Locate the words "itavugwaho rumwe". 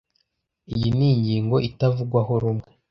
1.69-2.67